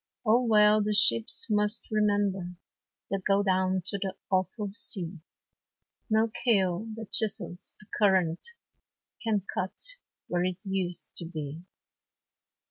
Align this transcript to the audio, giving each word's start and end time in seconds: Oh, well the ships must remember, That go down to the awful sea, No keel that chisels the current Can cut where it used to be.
Oh, 0.25 0.41
well 0.45 0.81
the 0.81 0.95
ships 0.95 1.45
must 1.47 1.85
remember, 1.91 2.55
That 3.11 3.21
go 3.23 3.43
down 3.43 3.83
to 3.85 3.99
the 4.01 4.15
awful 4.31 4.71
sea, 4.71 5.19
No 6.09 6.29
keel 6.29 6.87
that 6.95 7.11
chisels 7.11 7.75
the 7.79 7.85
current 7.99 8.43
Can 9.21 9.41
cut 9.53 9.79
where 10.27 10.43
it 10.43 10.65
used 10.65 11.13
to 11.17 11.25
be. 11.25 11.65